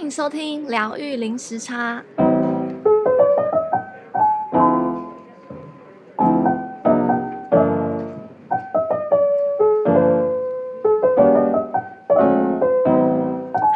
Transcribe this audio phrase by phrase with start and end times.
[0.00, 2.02] 迎收听疗愈零时差。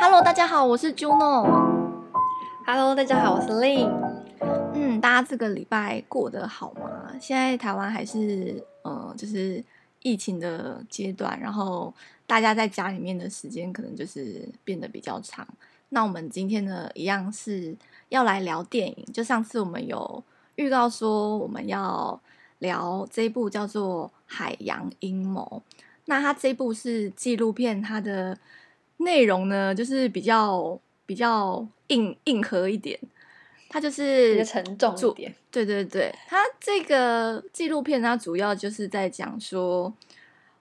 [0.01, 1.47] Hello，大家好，我是 Juno。
[2.67, 3.93] Hello，大家好，我是 Lin。
[4.73, 7.13] 嗯，大家这个礼拜过得好吗？
[7.21, 9.63] 现在台湾还是呃，就是
[10.01, 11.93] 疫情的阶段，然后
[12.27, 15.47] 大家在家里面的时间可能就是变得比较长。
[15.91, 17.77] 那我们今天呢，一样是
[18.09, 19.07] 要来聊电影。
[19.13, 20.25] 就上次我们有
[20.57, 22.21] 预告说，我们要
[22.59, 25.63] 聊这一部叫做《海洋阴谋》。
[26.07, 28.37] 那它这一部是纪录片，它的
[28.97, 32.99] 内容呢，就是比较比较硬硬核一点。
[33.69, 35.35] 它就是沉重一点。
[35.53, 39.93] 对对对，它这个纪录片它主要就是在讲说，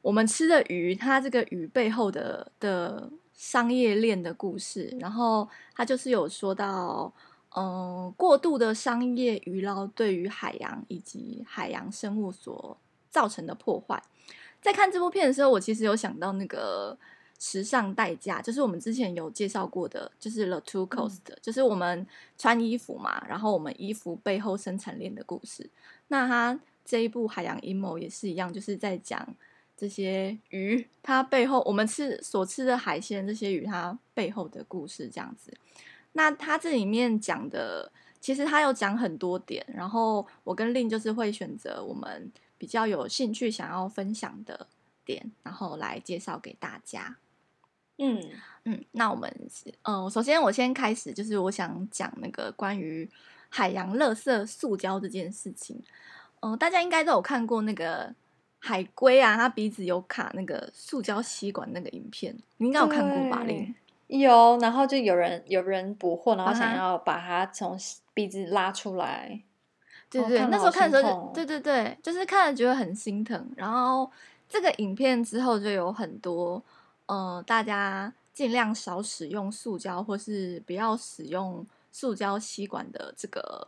[0.03, 3.09] 我们吃的鱼，它这个鱼背后的的。
[3.33, 7.11] 商业链的故事，然后他就是有说到，
[7.55, 12.77] 嗯、呃，过度的商业鱼捞对于海洋以及海洋生物所
[13.09, 14.01] 造成的破坏。
[14.61, 16.97] 在看这部片的时候，我其实有想到那个
[17.39, 25.69] 时尚代价，就是我们之前有介绍过的，就是 The Two Cost，、嗯、就是我们穿衣服嘛，然后我们衣服背后生产链的故事。
[26.07, 29.35] 那他这一部《海洋阴谋》也是一样，就是在讲。
[29.75, 35.51] 这些鱼，它背后我们吃所吃的海鲜，这些鱼它背后的故事这样子。
[36.13, 44.67] 那它这里面讲的，其实它有讲很多点，然后我跟令就是会选择我们比较有兴趣想要分享的
[45.03, 47.17] 点，然后来介绍给大家。
[47.97, 48.23] 嗯
[48.65, 49.29] 嗯，那我们
[49.81, 53.09] 嗯、呃，首先我先开始，就是我想讲那个关于
[53.49, 55.81] 海洋垃圾塑胶这件事情。
[56.41, 58.13] 嗯、呃，大家应该都有看过那个。
[58.65, 63.43] 海龟啊，它鼻子有卡那个塑胶吸管那个影片，你应该有看过吧？
[63.43, 63.75] 令
[64.07, 67.77] 有，然后就有人有人捕获，然后想要把它从
[68.13, 69.41] 鼻子拉出来。
[70.09, 73.51] 对对对，哦、那时候看的时候，对对对，就是看了觉得很心疼。
[73.57, 74.09] 然后
[74.47, 76.63] 这个影片之后就有很多，
[77.07, 83.67] 呃，大家尽量少使用塑胶，或是不要使用塑胶吸管的这个。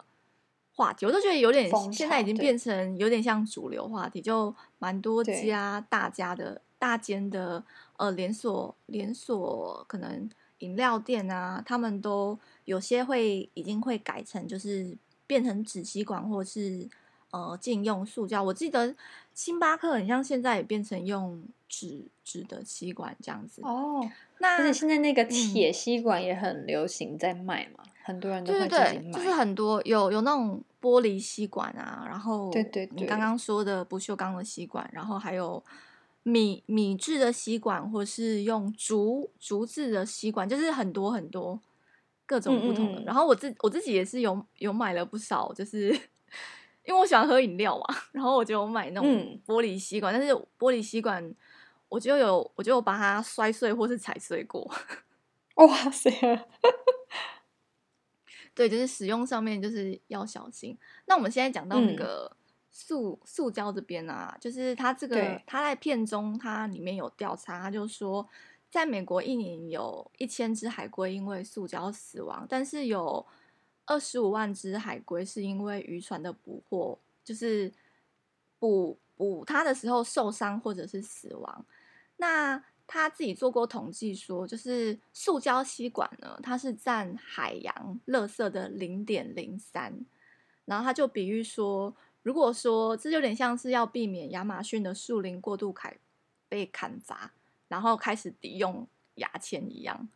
[0.76, 7.64] 话题我都觉得有点，现在已经变成有点像主流话题，就蛮多家大家的大间的
[7.96, 16.90] 呃连锁连锁可能饮料店啊，他们都有些会已经会改成就是变成纸吸管或是
[17.32, 18.44] 呃禁用塑胶。
[18.44, 18.94] 我记得
[19.34, 24.06] 星巴克很像现在也变成用纸纸的吸管这样子哦。
[24.40, 27.84] 那而且现在那个铁吸管也很流行在卖嘛。
[27.86, 35.64] 嗯很多人对对对，就是很多有有那种玻璃吸管啊，然后对对对，你刚刚说的不锈钢的吸管，然后还有
[36.22, 41.60] 米米制的吸管，或是用竹竹制的吸管，就是很多很多
[42.28, 43.02] 各种不同的。
[43.02, 45.90] 嗯嗯，然后我自我自己也是有有买了不少，就是
[46.86, 49.10] 因为我喜欢喝饮料嘛， 然后我就有买那种
[49.48, 51.34] 玻璃吸管，嗯、但是玻璃吸管
[51.90, 54.72] 我就有我就有把它摔碎或是踩碎过。
[55.58, 56.12] 哇塞！
[58.56, 60.76] 对，就是使用上面就是要小心。
[61.06, 62.36] 那我们现在讲到那个
[62.72, 68.28] 塑、嗯、塑胶这边啊，就是它这个它在片中它里面有调查，它就说
[68.72, 73.26] 在美国一年有一千只海龟因为塑胶死亡，但是有
[73.86, 77.72] 二十五万只海龟是因为渔船的捕获，就是
[78.58, 81.66] 捕捕它的时候受伤或者是死亡。
[82.18, 82.64] 那
[82.96, 90.06] 他自己做过统计，说就是塑胶吸管呢，它是占海洋垃圾的零点零三。
[90.64, 95.96] 然后他就比喻说，如果说这就有点像是要避免亚马逊的树林过度砍
[96.50, 97.34] 被砍伐，
[97.68, 100.10] 然后开始抵用牙签一样，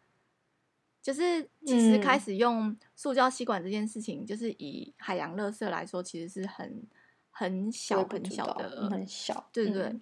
[1.04, 6.82] 就是其实开始用塑胶吸管这件事情，就是以海洋垃圾来说，其实是很
[7.30, 9.84] 很小很小的，很小，对不对？
[9.84, 10.02] 嗯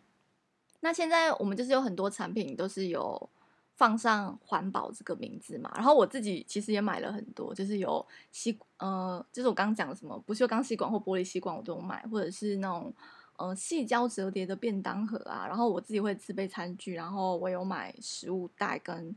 [0.79, 3.29] 那现在我们就是有很多产品都是有
[3.75, 12.93] 放上环保这个名字嘛，然后我自己其实也买了很多，就是有吸呃，就是我刚刚讲的什么不锈钢吸管或玻璃吸管我都有买，或者是那种
[13.37, 19.15] 呃细胶折叠的便当盒啊，然后我自己会自备餐具，然后我有买食物袋跟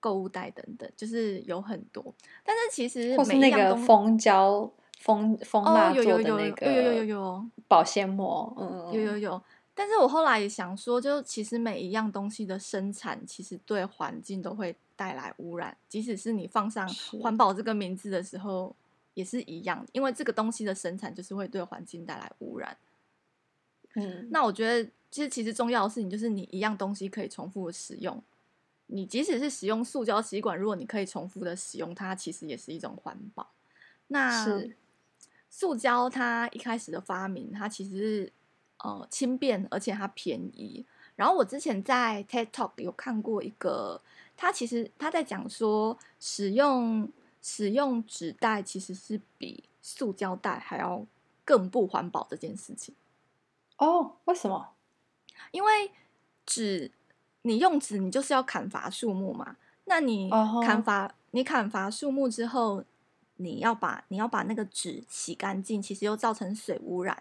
[0.00, 2.14] 购物袋等等，就是有很多。
[2.44, 4.68] 但是其实每一样那个蜂胶
[4.98, 9.42] 蜂蜂蜡做的那个有有有有有保鲜膜，嗯，有有有。
[9.74, 15.76] 但是我后来也想说，就其实每一样东西的生产，其实对环境都会带来污染。
[15.88, 16.86] 即使是你放上
[17.20, 18.74] 环保这个名字的时候，
[19.14, 22.76] 也是一样，因为这个东西的生产就是会对环境带来污染。
[23.94, 28.22] 嗯，那我觉得，其实其实重要的事情就是你一样东西可以重复的使用，
[28.86, 33.50] 你即使是使用塑胶吸管，如果你可以重复的使用它，其实也是一种环保。
[34.08, 34.76] 那是
[35.48, 38.32] 塑胶它一开始的发明，它其实是
[38.82, 40.84] 呃轻便，而且它便宜。
[41.16, 44.00] 然后我之前在 TED Talk 有看过一个，
[44.36, 47.08] 他其实他在讲说，使用
[47.40, 51.04] 使用纸袋其实是比塑胶袋还要
[51.44, 52.94] 更不环保这件事情。
[53.76, 54.70] 哦，为什么？
[55.50, 55.90] 因为
[56.46, 56.90] 纸，
[57.42, 59.56] 你用纸，你就是要砍伐树木嘛。
[59.84, 60.30] 那你
[60.64, 61.12] 砍伐，uh.
[61.32, 62.84] 你砍伐树木之后。
[63.36, 67.16] 你要把你要把那个纸洗干净，其实又造成水污染。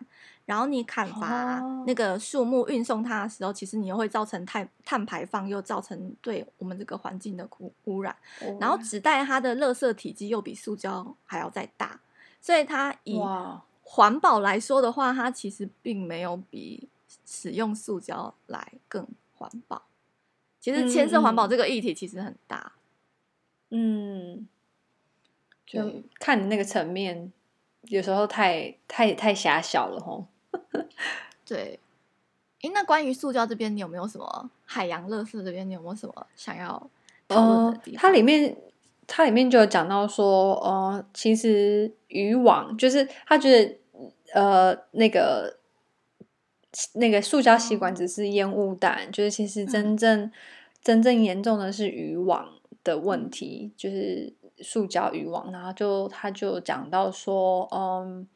[0.45, 8.13] 然后你砍伐那个树木运送它的时候，其实你又会造成碳碳排放，又造成对我们这个环境的污污染。
[8.59, 12.01] 然后纸袋它的垃圾体积又比塑胶还要再大，
[12.41, 13.17] 所以它以
[13.83, 16.89] 环保来说的话，它其实并没有比
[17.25, 19.07] 使用塑胶来更
[19.37, 19.83] 环保。
[20.59, 22.73] 其实牵涉环保这个议题其实很大，
[23.69, 24.47] 嗯。
[25.65, 27.31] 就看你那个层面，
[27.83, 30.25] 有时候太太太狭小了吼。
[31.45, 31.79] 对，
[32.61, 36.89] 哎，那关于塑胶这边，你有没有什么海洋垃圾这边，你有没有什么想要
[37.27, 37.93] 讨论的地方？
[37.93, 38.57] 呃，它里面
[39.07, 43.77] 它里面就有讲到说，呃，其实渔网就是他觉得，
[44.33, 45.57] 呃，那个
[46.93, 50.31] 那个塑胶吸管只是烟雾弹，嗯、就是其实真正、嗯、
[50.83, 52.49] 真正严重的是渔网
[52.83, 54.33] 的问题，就是。
[54.61, 58.27] 塑胶渔网，然后就他就讲到说，嗯，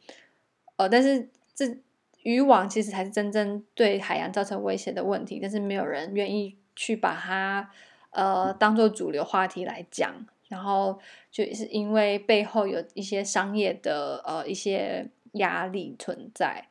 [0.77, 1.77] 呃，但是这
[2.24, 7.69] 渔网其实才是真正对海洋造成威胁的问题，但是没有人愿意去把它
[8.10, 11.00] 呃当做主流话题来讲，然后
[11.30, 16.68] 就是因为背后有一些商业的呃一些压力存在，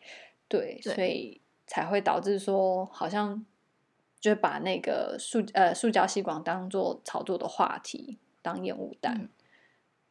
[0.49, 0.95] 对，对。
[0.95, 3.47] 所以才会导致说好像
[4.19, 9.15] 就把那个塑呃塑胶吸管当做炒作的话题，当烟雾弹。
[9.15, 9.29] 嗯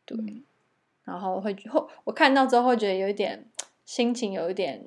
[0.06, 0.18] 对，
[1.04, 3.46] 然后会后我看到之后会觉得有一点
[3.86, 4.86] 心情有一点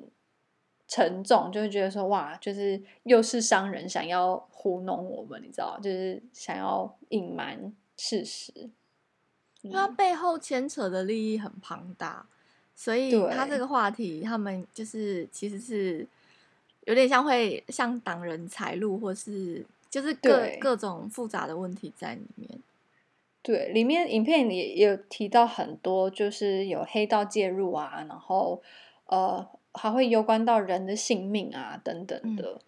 [0.87, 8.51] 沉重，就会觉得说哇，就是又是商人想要糊弄我们，你知道，就是想要隐瞒事实，
[9.61, 12.25] 因为它背后牵扯的利益很庞大，
[12.75, 16.07] 所以他这个话题，他们就是其实是
[16.85, 22.49] 有点像会像挡人财路，或是就是各各种复杂的问题在里面。
[23.47, 28.61] 对，里面影片里也有提到很多，就是有黑道介入啊，然后
[29.05, 32.59] 呃还会攸关到人的性命啊等等的，嗯、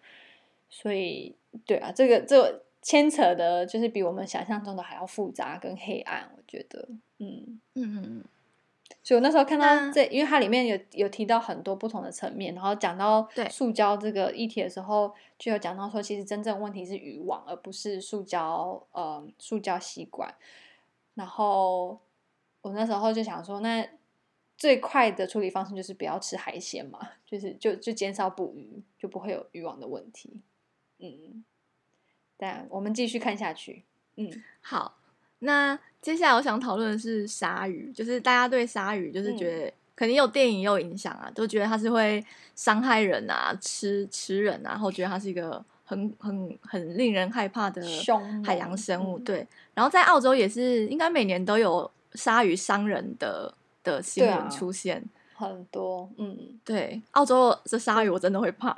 [0.70, 1.36] 所以
[1.66, 6.88] 对啊，这个这个牵扯的，就是比我们想象中的还要复杂跟黑暗，我觉得，
[7.18, 7.60] 嗯。
[7.74, 8.24] 嗯嗯嗯，
[9.02, 20.34] 所以我那时候看到这，因为它里面有有提到很多不同的层面，然后讲到塑胶这个议题的时候，就有讲到说，其实真正问题是渔网，而不是塑胶呃塑胶吸管。
[21.20, 22.00] 然后
[22.62, 23.86] 我那时候就想说，那
[24.56, 30.40] 最快的处理方式就是不要吃海鲜嘛，就是就就减少捕鱼，就不会有渔网的问题。
[30.98, 31.44] 嗯，
[32.38, 33.84] 但我们继续看下去。
[34.16, 34.32] 嗯，
[34.62, 34.96] 好，
[35.40, 42.24] 那接下来我想讨论的是鲨鱼，就是大家对鲨鱼就是觉得肯定有电影也有影响啊，都觉得它是会
[42.54, 45.62] 伤害人啊，吃吃人啊，然后觉得它是一个。
[45.90, 47.82] 很很很令人害怕的
[48.44, 49.44] 海洋生物，对。
[49.74, 53.52] 然后在澳洲也是，应该每年都有鲨鱼伤人的
[53.82, 56.08] 的新闻出现，很多。
[56.16, 58.72] 嗯，对，澳洲这鲨鱼我真的会怕，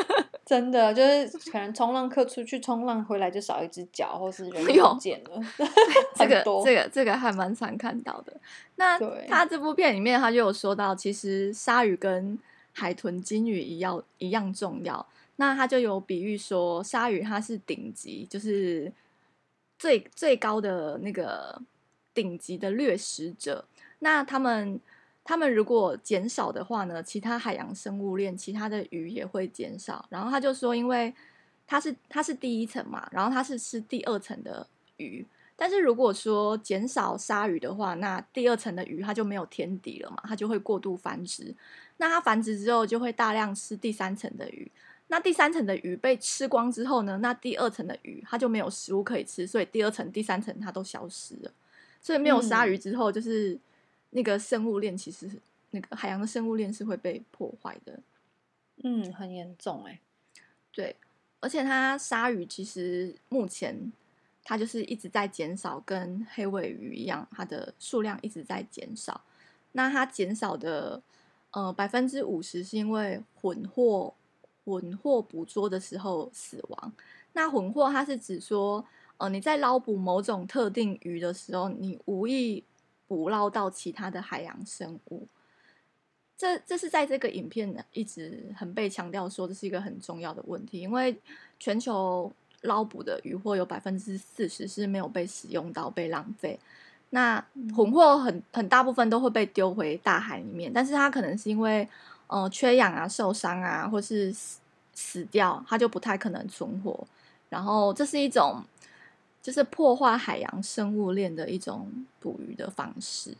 [0.44, 5.40] 真的就是可能冲浪客出去冲浪回来就少一只脚，或是人不见了。
[6.16, 8.34] 这个这个这个还蛮常看到的。
[8.76, 12.38] 那他这部片里面他就有说到，其实鲨鱼跟
[12.74, 15.06] 海豚、金鱼一样一样重要。
[15.40, 18.92] 那他就有比喻说，鲨鱼它是顶级，就是
[19.78, 21.62] 最最高的那个
[22.12, 23.64] 顶级的掠食者。
[24.00, 24.80] 那他们
[25.22, 30.04] 他们如果减少的话呢，其他海洋生物链，其他的鱼也会减少。
[30.08, 31.14] 然后他就说，因为
[31.68, 34.66] 它是它是第一层嘛，然后它是吃第二层的
[34.96, 35.24] 鱼。
[35.54, 41.54] 但是如果说减少鲨鱼的话，那第二层的鱼它就没有天敌了嘛，它就会过度繁殖。
[41.98, 44.68] 那它繁殖之后，就会大量吃第三层的鱼。
[45.10, 47.18] 那第三层的鱼被吃光之后呢？
[47.22, 51.50] 那第二层的鱼它就没有食物可以吃，所以第二层、第三层它都消失了。
[52.00, 53.58] 所以没有鲨鱼之后，就是
[54.10, 55.28] 那个生物链，其实
[55.70, 57.98] 那个海洋的生物链是会被破坏的。
[58.84, 59.98] 嗯，很严重哎。
[60.70, 60.94] 对，
[61.40, 63.90] 而且它鲨鱼其实目前
[64.44, 69.22] 它就是一直在减少，跟黑尾鱼一样，它的数量一直在减少。
[69.72, 71.02] 那它减少的
[71.52, 74.14] 呃百分之五十是因为混获。
[74.68, 76.92] 混获捕捉的时候死亡，
[77.32, 78.84] 那混获它是指说，
[79.16, 82.62] 呃，你在捞捕某种特定鱼的时候，你无意
[83.06, 85.26] 捕捞到其他的海洋生物。
[86.36, 91.16] 这这是在这个影片一直很被强调说，这是一个很重要的问题，因为
[91.58, 96.60] 全球捞捕的渔获有百分之四十是没有被使用到，被浪费。
[97.10, 97.42] 那
[97.74, 101.88] 混货很很大部分都会被丢回大海里面，但是它可能是因为
[102.28, 104.60] 呃缺氧啊、受伤啊，或是死
[104.94, 107.06] 死掉，它就不太可能存活。
[107.48, 108.62] 然后这是一种
[109.42, 113.34] 就是破坏海洋生物链的一种捕鱼的方式。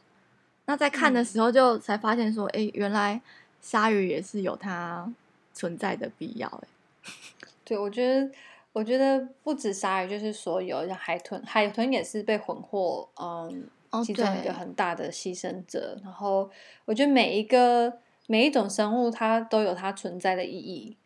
[0.66, 3.20] 那在看的时候，就才发现说，哎、嗯，原来
[3.60, 5.10] 鲨鱼也是有它
[5.54, 6.46] 存在的必要。
[6.46, 6.68] 哎，
[7.64, 8.30] 对，我觉得，
[8.72, 15.98] 我觉得不止鲨鱼，就是所有像海豚，海豚也是被混获，嗯，哦、其中一个很大的牺牲者。
[16.04, 16.50] 然后，
[16.84, 17.90] 我觉得每一个
[18.28, 20.96] 每一种生物，它都有它存在的意义。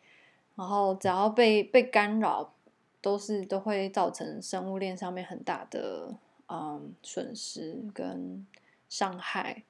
[0.55, 2.53] 然后，只要被被干扰，
[3.01, 6.13] 都是都会造成生物链上面很大的
[6.47, 8.45] 嗯损失跟。
[8.89, 9.63] 伤害，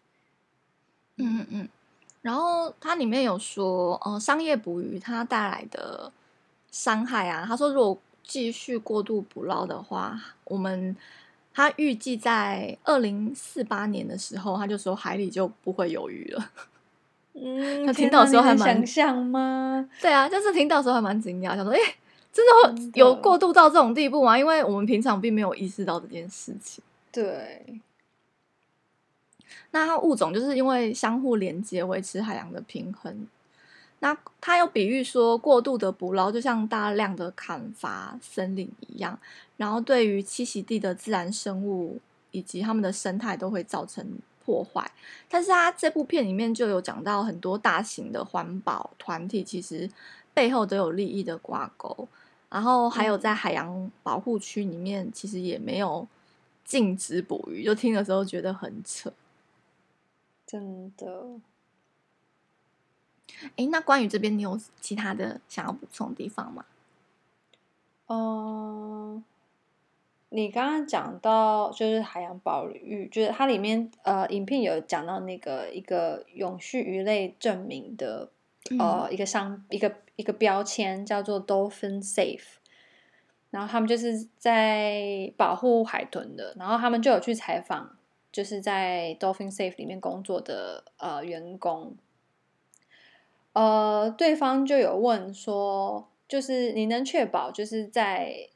[1.16, 1.70] 嗯嗯嗯，
[2.22, 6.12] 然后它里面有说，呃，商业捕鱼它带来的
[6.70, 10.94] 伤害啊，他说如果继续过度捕捞的话，我们
[11.54, 16.52] 他预计在二零四八年的时候，他就说海里就不会有鱼了。
[17.34, 19.90] 嗯，他听到的时候还蛮想象吗？
[20.02, 21.80] 对啊，就是听到的时候还蛮惊讶，想说，哎，
[22.32, 24.38] 真的会有过度到这种地步吗？
[24.38, 26.84] 因为我们平常并没有意识到这件事情。
[27.12, 27.80] 对。
[29.72, 33.28] 那它物种就是因为相互连接，维持海洋的平衡。
[34.00, 39.18] 那它又比喻说，过度的捕捞就像大量的砍伐森林一样，
[39.58, 42.00] 然后对于栖息地的自然生物
[42.30, 44.06] 以及它们的生态都会造成
[44.44, 44.92] 破坏。
[45.30, 49.90] 但是他这部片里面就有讲到很多大型的环保团体，其实
[50.34, 52.08] 背后都有利益的挂钩。
[52.50, 56.08] 然后还有在海洋保护区里面，其实也没有
[56.64, 59.12] 禁止捕鱼，就听的时候觉得很扯。
[60.46, 61.40] 真的，
[63.56, 66.64] 哎，那关于这边，你有其他的想要补充的地方吗？
[68.06, 68.20] 嗯、
[69.16, 69.24] 呃，
[70.36, 78.32] 你刚刚讲到就是海洋保育，就是它里面呃，影片有讲到那个一个永续鱼类证明的
[78.80, 82.58] 呃一个商一个一个标签叫做 Dolphin Safe，
[83.52, 87.98] 然后他们就是在保护海豚的，然后他们就有去采访。
[88.32, 91.96] 就是在 Dolphin Safe 里面工作的呃员工，
[93.54, 98.50] 呃，对方就有问说，就是你能确保就是在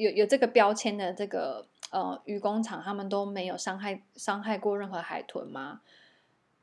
[0.00, 5.80] 有有这个标签的这个呃渔工厂，他们都没有伤害伤害过任何海豚吗？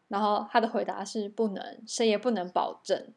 [0.08, 3.08] 然后他的回答是不能，谁也不能保证。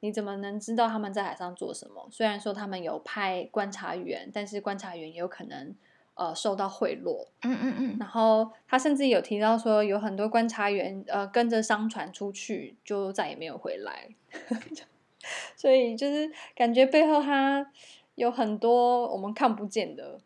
[0.00, 2.08] 你怎么能知道他们在海上做什么？
[2.10, 5.74] 虽然说他们有派观察员，但是观察员也有可能。
[6.16, 14.08] 呃，受到贿赂，嗯嗯嗯，然后他甚至有提到说，有很多观察员呃跟着商船出去，就再也没有回来，
[15.58, 17.68] 所以就是感觉背后他
[18.14, 20.20] 有很多我们看不见的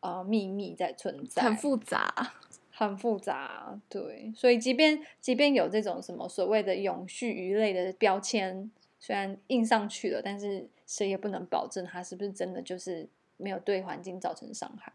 [0.00, 2.32] 呃秘密在存在，很复杂，
[2.70, 14.92] 很复杂，对，所以即便即便有这种什么所谓的永续鱼类的标签，虽然印上去了，但是谁也不能保证它是不是真的就是没有对环境造成伤害。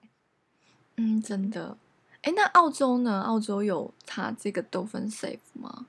[0.96, 1.78] 嗯，真的。
[2.22, 3.22] 哎，那澳洲呢？
[3.22, 5.88] 澳洲有它这个 Dolphin Safe 吗？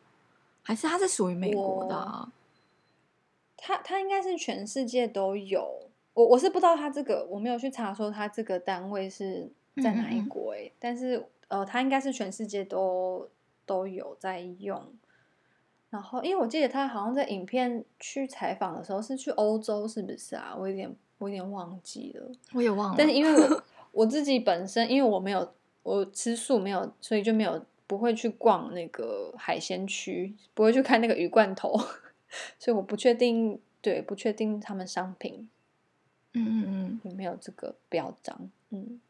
[0.63, 2.33] 还是它是属于美国的啊？
[3.57, 5.91] 它它应该是全世界都有。
[6.15, 9.51] 我我是不知道他这个，我没有去查说他这个单位是
[9.83, 10.55] 在哪一国。
[10.55, 13.29] 哎，但是呃，他应该是全世界都
[13.65, 14.83] 都有在用。
[15.91, 20.55] 然后，因为我记得他好像在影片去采访的时候是去欧洲，是不是啊？
[20.59, 22.95] 我有点我有点忘记了，我也忘了。
[22.97, 23.63] 但是因为 我。
[23.93, 25.53] 我自己本身，因为我没有
[25.83, 31.79] 我吃素，没有，所以就没有不会去逛那个海鲜区，不会去看那个鱼罐头，
[32.59, 35.47] 所以我不确定，对，不确定他们商品，
[36.35, 39.01] 嗯嗯嗯，有没有这个标章，嗯，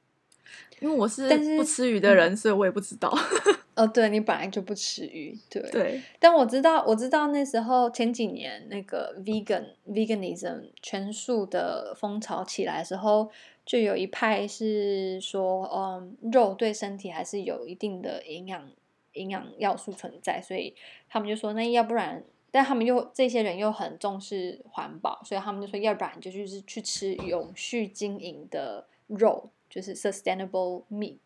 [0.80, 3.12] 因为我是不吃鱼的人，所以我也不知道。
[3.74, 13.30] 哦，对，你本来就不吃鱼，对对，但我知道，我知道那时候前几年那个 vegan veganism 全素的风潮起来的时候。
[13.64, 18.68] 就有一派是说，嗯，肉对身体还是有一定的营养
[19.12, 20.74] 营养要素存在，所以
[21.08, 31.18] 他们就说，那要不然，但他们又这些人又很重视环保，所以他们就说，要不然就就是去吃永续经营的肉，就是 sustainable meat。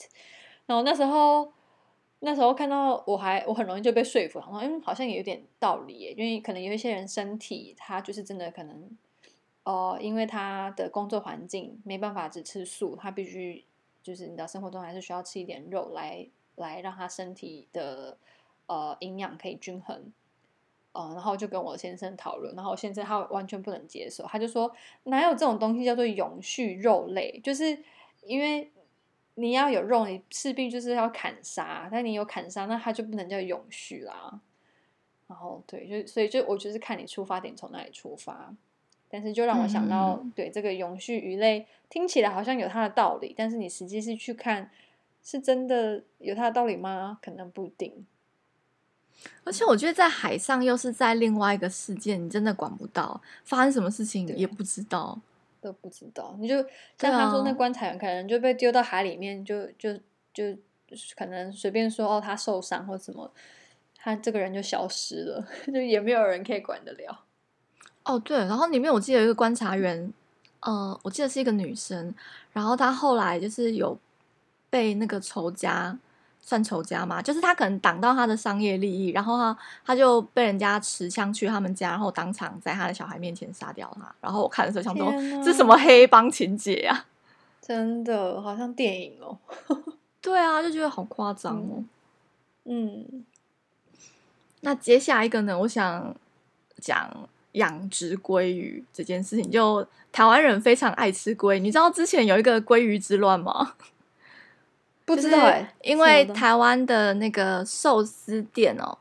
[0.65, 1.53] 然后那时候
[2.21, 8.97] 那时候看到我还我很容易就被说服，然后嗯，好像也有点道理耶，因为可能有一些人身体他就是真的可能。
[9.65, 13.65] 哦，因为他的工作环境没办法只吃素，他必须
[14.01, 18.17] 就是你知道生活中还是需要吃一点肉来来让他身体的
[18.67, 20.13] 呃营养可以均衡。
[20.97, 24.73] 嗯，然后就跟我先生讨论，然后我先生他完全不能接受，他就说
[25.05, 27.41] 哪有这种东西叫做永续肉类？
[27.45, 27.79] 就是
[28.23, 28.71] 因为
[29.35, 34.41] 你要有肉，你势必就是要砍杀，但你有砍杀，那它就不能叫永续啦。
[35.29, 38.55] 然后对，就所以就我就是看你出发点从哪里出发，
[39.09, 44.71] 但是就让我想到，嗯、对这个永续鱼类听起来好像有它的道理，但是你实际是去看，
[45.23, 47.19] 是真的有它的道理吗？
[47.21, 48.07] 可能不一定。
[49.45, 55.19] 而且我觉得在海上又是在另外一个世界，你真的管不到发生什么事情，也不知道，
[55.61, 56.37] 都不知道。
[56.39, 56.57] 你就
[56.99, 59.93] 像他说，那观察员可能就被丢到海里面，就就
[60.33, 60.57] 就
[61.17, 63.31] 可能随便说哦，他受伤或什么，
[63.97, 67.25] 他这个人就消失了， 就也没有人可以管得了。
[68.05, 70.13] 哦，对，然后里面我记得有一个观察员，
[70.61, 72.15] 呃，我记得是一个女生，
[72.53, 73.99] 然后她后来就是有
[74.71, 75.99] 被那个仇家。
[76.47, 84.15] 算仇家嘛，就是他可能挡到他的商业利益，然后他他就被人家持枪去他们家，然后当场在他的小孩面前杀掉他。
[84.21, 85.11] 然后我看的时候想说，
[85.45, 87.07] 这是什么黑帮情节啊？
[87.61, 89.37] 真的好像电影哦。
[90.23, 91.83] 对啊，就觉得好夸张哦。
[92.65, 93.25] 嗯，嗯，
[94.61, 95.59] 那接下来一个呢？
[95.59, 96.15] 我想
[96.81, 99.51] 讲养殖鲑鱼这件事情。
[99.51, 103.75] 就台湾人非常爱吃鲑，你知道之前有一个鲑鱼之乱吗？
[105.07, 108.99] 不知道哎，因为台湾的那个寿司店哦，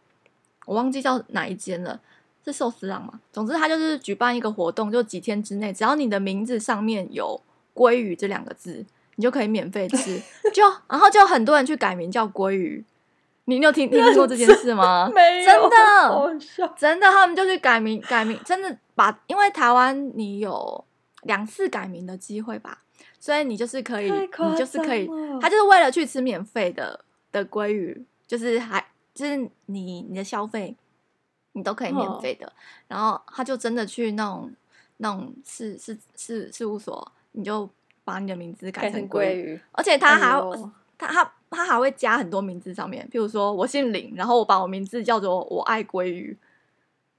[0.66, 2.00] 我忘记叫哪一间了，
[2.46, 3.20] 是寿司郎吗？
[3.34, 7.42] 总之，他就是举办一个活动，就几天之内，只要你的名字上面有
[7.74, 8.86] “鲑鱼”这两个字，
[9.16, 10.22] 你就可以免费吃。
[10.54, 12.86] 就然后就很多人去改名叫鲑鱼。
[13.48, 15.10] 你你有听听过这件事吗？
[15.14, 16.40] 没有，真的，
[16.78, 20.84] 真的，他们就去改名改名，真的把，因为台湾你有
[21.24, 22.80] 两次改名的机会吧。
[23.26, 25.10] 所以你就是可以，你就是可以，
[25.42, 30.76] 他就是为了去吃免费的的鲑鱼，就是还就是你你的消费，
[31.54, 32.46] 你都可以免费的。
[32.46, 32.54] 哦、
[32.88, 34.54] 然后他就真的去那种
[34.98, 37.68] 那种事事事事务所，你就
[38.04, 46.38] 把你的名字改成鲑鱼，鱼而且他还、哎、他他他还会加很多名字上面，譬如说我姓林，然后我把我名字叫做我爱鲑鱼。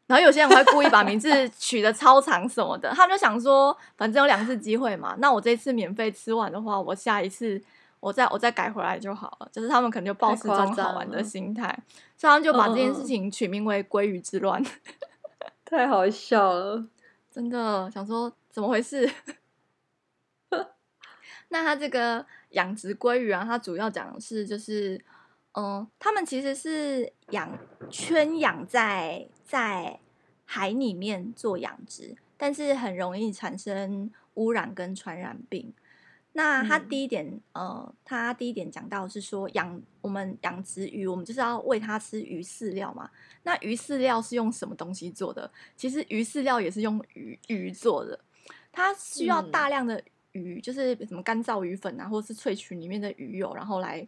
[0.06, 7.60] 然后有些人会故意把名字取得超长什么的，他们就想说，反正有两次机会嘛，那我这次免费吃完的话，我下一次
[7.98, 9.48] 我再我再改回来就好了。
[9.50, 11.66] 就是他们可能就抱持这种好玩的心态，
[12.16, 14.62] 所以他们就把这件事情取名为“鲑鱼之乱”，
[15.64, 16.86] 太好笑了，
[17.30, 19.10] 真的想说怎么回事？
[21.48, 25.04] 那他这个养殖鲑鱼啊，它主要讲的是就是。
[25.58, 27.50] 嗯，他们其实是养
[27.88, 29.98] 圈养在在
[30.44, 35.72] 海里面做养殖，但是很容易产生污染跟传染病。
[36.32, 43.08] 那他第一点，嗯、呃，他第一点讲到是说养我们养殖鱼，我们就是要喂它吃鱼饲料嘛。
[43.44, 45.50] 那鱼饲料是用什么东西做的？
[45.76, 48.18] 其实鱼饲料也是用鱼鱼做的，
[48.72, 54.06] 它需要大量的鱼，嗯、就是什么干燥鱼粉啊，或者是萃取里面的鱼油，然后来。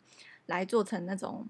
[0.49, 1.47] 来做成那种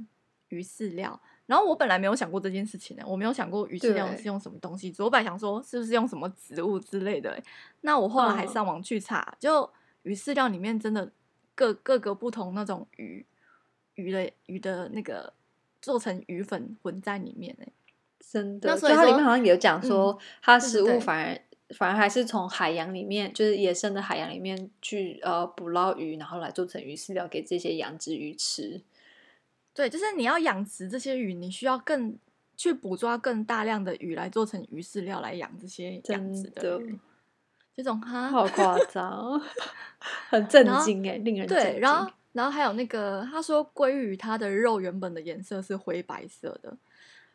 [0.48, 7.42] 鱼饲料，然后我本来没有想过这件事情呢，我没有想过鱼饲料是用什么东西做，我本来想说是不是用什么植物之类的。
[7.80, 9.70] 那我后来还上网去查，哦、就
[10.02, 11.10] 鱼饲料里面真的
[11.54, 13.24] 各各个不同那种鱼
[13.94, 15.32] 鱼的鱼的那个
[15.80, 17.56] 做成鱼粉混在里面，
[18.20, 18.68] 真的。
[18.68, 28.82] 那所以它里面好像有讲说，它食物反而、嗯、反而还是从海洋里面，就是野生的海洋里面去呃捕捞鱼，然后来做成鱼饲料给这些养殖鱼吃。
[29.78, 32.18] 对，就是你要养殖这些鱼，你需要更
[32.56, 36.92] 去捕抓更大量的鱼来做成鱼饲料来养这些养殖的鱼。
[36.94, 36.98] 的
[37.76, 39.40] 这种哈，好夸 张，
[40.30, 41.46] 很震惊哎，令人。
[41.46, 46.76] 对，然后然后还有那个他说鲑鱼它的肉原本的颜色是灰白色的，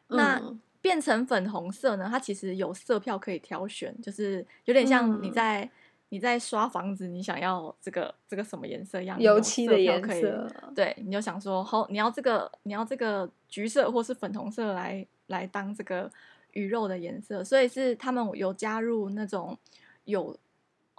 [0.09, 2.09] 嗯、那变成粉红色呢？
[2.11, 5.61] 它其实有色票可以挑选，就是有点像你在。
[5.61, 5.69] 嗯
[6.13, 9.19] 你在刷房子，你想要这个这个什么颜色样？
[9.19, 10.47] 油漆的颜色。
[10.75, 16.11] 对，你就想说，好，你要这个，你要这个橘色或是粉红色来来当这个
[16.51, 17.43] 鱼肉的颜色。
[17.43, 19.57] 所以是他们有加入那种
[20.03, 20.37] 有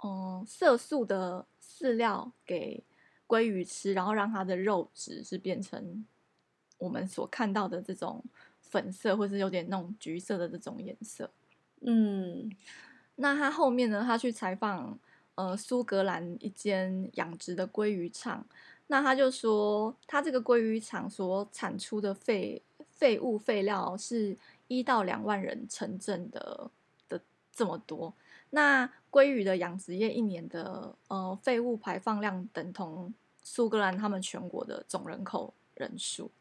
[0.03, 2.83] 嗯色素的饲料给
[3.25, 6.05] 鲑鱼吃，然后让它的肉质是变成
[6.77, 8.21] 我们所看到的这种
[8.59, 11.31] 粉色，或是有点那种橘色的这种颜色。
[11.79, 12.51] 嗯。
[13.17, 14.03] 那他后面呢？
[14.05, 14.99] 他去采访
[15.35, 18.45] 呃苏格兰一间养殖的鲑鱼厂，
[18.87, 26.69] 那他就说，他这个鲑鱼厂所产出的废废物废料是一到两万人城镇的
[27.07, 27.21] 的
[27.53, 28.13] 这么多。
[28.51, 36.31] 那鲑鱼的养殖业一年的呃废物排放量等同苏格兰他们全国的总人口人数。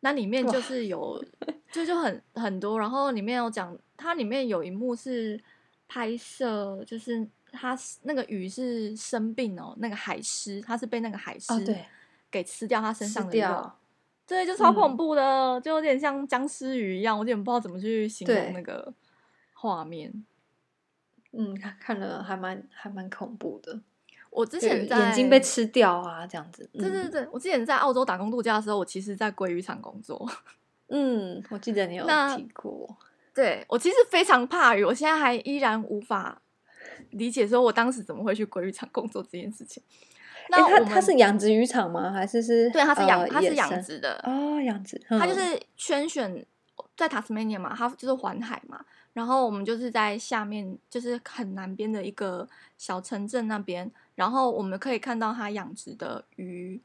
[0.00, 1.22] 那里面就是有，
[1.70, 5.38] 就就很很多，然后里面有讲，它里面有一幕是
[5.86, 11.52] 拍摄，就是它那个鱼是生病哦，那个海狮，它是被那个海狮
[12.30, 13.72] 给吃掉它身上的肉，
[14.26, 18.92] 对，就超恐怖的，嗯、就有点像僵尸鱼一样，我有点不知道怎么去形容那个
[19.54, 20.24] 画面。
[21.32, 23.80] 嗯，看了还蛮还蛮恐怖的。
[24.30, 26.68] 我之前在眼睛被吃掉啊，这样子。
[26.72, 30.28] 对对对，我之前在澳洲打工度假的时候，我其实，在鲑鱼场工作。
[30.86, 32.96] 嗯，我记得你有提过。
[33.34, 36.40] 对，我其实非常怕鱼，我现在还依然无法
[37.10, 39.82] 理解，说我当时怎么会去鲑鱼场工作这件事情。
[40.48, 42.10] 那它它是养殖渔场吗？
[42.10, 42.68] 还是是？
[42.70, 45.00] 对，它是养，它是养殖的哦，养殖。
[45.08, 46.44] 它就是圈选
[46.96, 48.84] 在塔斯马尼亚嘛，它就是环海嘛。
[49.12, 53.90] 然后我们就是在下面，就是很南边的一个小城镇那边。
[54.14, 56.80] 然后我们可以看到它养殖的鱼，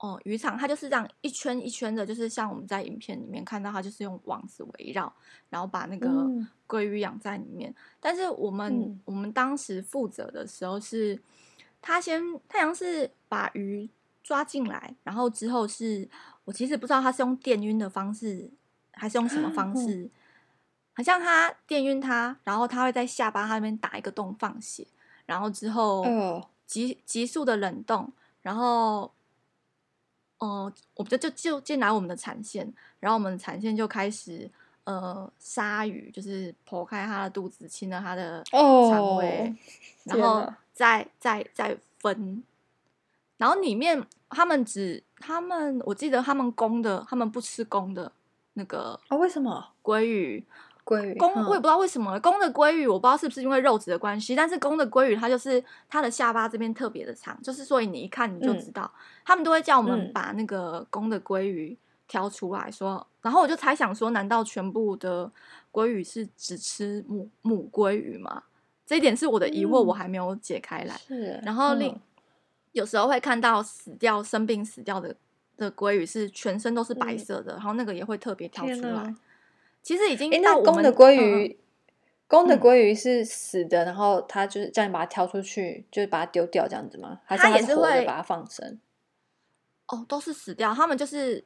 [0.00, 5.12] 哦，渔场它就是这样一圈一圈的，就是像我们在影片里面看到它就是用网子围绕，
[5.48, 6.08] 然后把那个
[6.66, 7.70] 鲑鱼养在里面。
[7.70, 11.20] 嗯、但是我们、嗯、我们当时负责的时候是，
[11.82, 13.88] 他先太阳是把鱼
[14.22, 16.08] 抓进来，然后之后是
[16.44, 18.50] 我其实不知道他是用电晕的方式，
[18.92, 20.10] 还是用什么方式，嗯、
[20.94, 24.86] 好像他电晕它，然后他会在下巴他那边打一个洞放血，
[25.26, 26.02] 然后之后。
[26.04, 29.12] 嗯急急速的冷冻，然后，
[30.40, 34.50] 呃，我们就就就进来我们的产线，然后我们的产线就开始
[34.84, 39.54] 呃杀鱼，就是剖开它的肚子，清了它的肠胃，
[40.04, 42.42] 哦、然后再再再分，
[43.36, 48.10] 然后里面他们只他们我记得他们公的，他们不吃公的
[48.54, 49.16] 那个啊？
[49.16, 50.44] 为什么鲑鱼？
[50.90, 65.30] 鲑鱼公我也不知道为什么公的鲑鱼我不知道是不是因为肉质的关系，但是公的鲑鱼它就是它的下巴这边特别的长，就是所以你一看你就知道，嗯、他们都会叫我们把那个公的鲑鱼挑出来说，嗯、然后我就猜想说，难道全部的
[65.70, 68.42] 鲑鱼是只吃母母鲑鱼吗？
[68.84, 70.96] 这一点是我的疑惑，我还没有解开来。
[71.08, 72.00] 嗯、是，然后另、嗯、
[72.72, 75.14] 有时候会看到死掉、生病死掉的
[75.56, 79.14] 的鲑鱼是全身都是白色的，嗯、然后那个也会特别挑出来。
[79.82, 81.58] 其实已经哎，那公的鲑鱼，
[82.28, 87.20] 公的鲑鱼是死的，然后它就是叫你把它挑出去，就是把它丢掉这样子吗？
[87.24, 88.78] 还是他也是会把它放生？
[89.88, 90.74] 哦，都是死掉。
[90.74, 91.42] 他们就是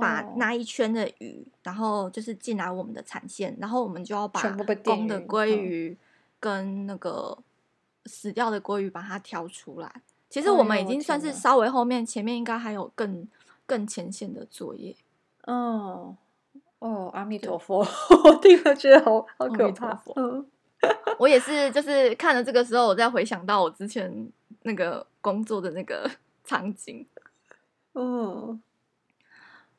[0.00, 4.40] 把那一圈的鱼，然后就是进来我们的产线，然后我们就要把
[4.82, 5.96] 公的鲑鱼
[6.40, 7.38] 跟那个
[8.06, 10.02] 死掉的鲑鱼把它挑出来。
[10.28, 13.28] 其实我们已经算是稍微后面，前面应该还有更
[13.66, 14.96] 更前线的作业。
[15.44, 16.16] 哦。
[16.84, 17.78] 哦，阿弥陀佛！
[18.24, 19.98] 我听了觉得好好可怕。
[20.16, 20.46] 嗯，
[21.18, 24.30] 我也是，就是看了这个时候，我再回想到我之前
[24.64, 26.10] 那个工作的那个
[26.44, 27.06] 场景。
[27.94, 28.60] 嗯。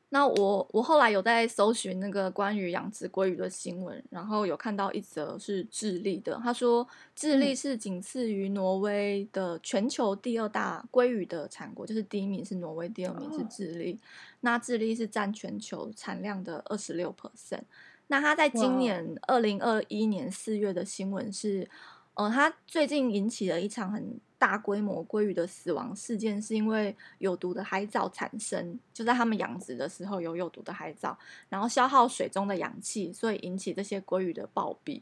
[0.09, 13.93] 那我我后来有在搜寻那个关于养殖鲑鱼的新闻，然后有看到一则是智利的，他说智利是仅次于挪威的全球第二大鲑鱼的产国，就是第一名是挪威，第二名是智利。
[13.93, 13.99] 哦、
[14.41, 17.63] 那智利是占全球产量的二十六 percent。
[18.07, 21.67] 那他在今年二零二一年四月的新闻是，
[22.15, 24.19] 呃，他最近引起了一场很。
[24.37, 35.01] 大规模鲑鱼的死亡事件是因为有毒的海藻产生，就在他们养殖的时候有有毒的海藻，然后消耗水中的氧气，所以引起这些鲑鱼的暴毙。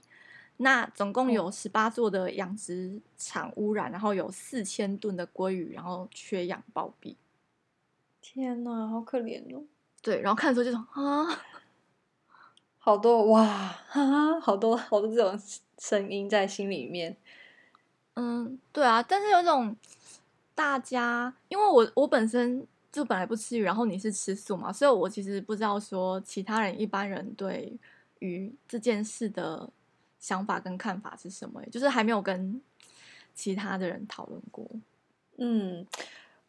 [0.57, 7.15] 那总共有十八座的养殖场污染，然后有四千吨的鲑鱼然后缺氧暴毙。
[8.21, 9.63] 天哪，好可怜哦！
[10.01, 11.43] 对，然后看的时候就说啊，
[12.85, 13.45] 好多哇，
[13.87, 15.41] 哈哈，好多好多这种
[15.77, 17.15] 声音在心里面。
[18.15, 19.73] 嗯，对啊，但是有一种
[20.53, 27.73] 大家，因为我我本身就本来不吃鱼，然后你是吃素嘛，所以我其实不知道说其他人一般人对
[28.19, 29.69] 鱼这件事的
[30.19, 32.61] 想法跟看法是什么，就是还没有跟
[33.33, 34.69] 其他的人讨论过。
[35.37, 35.87] 嗯，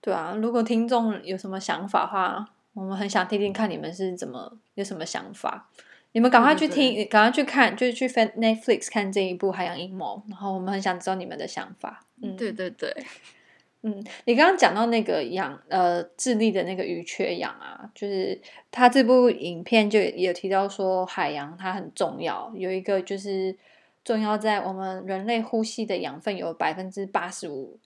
[0.00, 5.70] 对啊，如果听众有什么想法的话，我们很想听听看你们是怎么有什么想法。
[6.14, 12.06] 你们赶快去听，赶快去看，就是去 Netflix 看这一部《海洋阴谋》，然后我们很想知道你们的想法。
[12.22, 12.94] 嗯，对对对，
[13.82, 23.56] 嗯，你刚刚讲到那个养呃智利的那个鱼缺氧啊，就是他这部影片就也有提到说海洋它很重要，有一个就是
[24.04, 27.80] 重要在我们人类呼吸的养分有百分之八十五，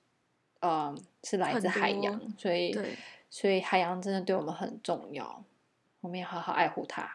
[0.61, 2.79] 呃，是来自海洋，所以
[3.31, 5.43] 所以海洋真的对我们很重要，
[6.03, 7.15] 我们要好好爱护它。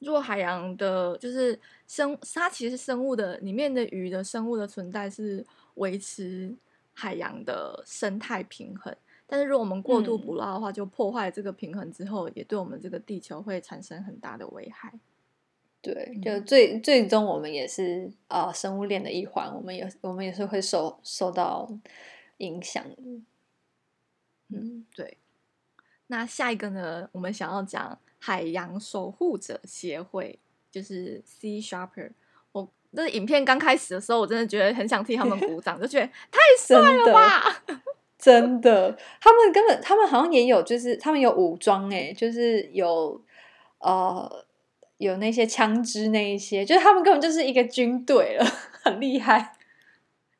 [0.00, 6.54] 如果海洋的，就是生，它其实生物的里面的鱼的生物的存在是维持
[6.92, 8.94] 海洋的生态平衡。
[9.26, 14.98] 但是如果我们过度捕捞的话，就破坏这个平衡之后，也对我们这个地球会产生很大的危害。
[15.82, 21.70] 对，就最最终我们也是啊、呃，生物链的一环，我们也我们也是会受受到
[22.38, 22.84] 影响。
[24.48, 25.16] 嗯，对。
[26.08, 30.38] 那下一个呢，我们想要讲海洋守护者协会，
[30.70, 32.12] 就是 Sea Sharper。
[32.52, 37.62] 我那影片刚开始的时候，我真的觉得很想替他们鼓掌，就觉得太帅了吧！
[38.18, 43.20] 真的，他们根本他们好像也有，就是他们有武装诶，就是有
[43.78, 44.44] 呃
[44.98, 48.44] 有那些枪支那一些，就是他们根本就是一个军队了，
[48.84, 49.56] 很厉害。